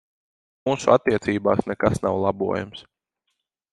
[0.69, 2.83] Mūsu attiecībās nekas nav labojams.